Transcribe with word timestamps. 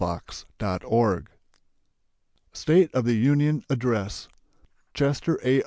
93 0.59 1.25
State 2.53 2.89
of 2.91 3.05
the 3.05 3.13
Union 3.13 3.63
Address 3.69 4.27
Chester 4.95 5.39
A. 5.43 5.59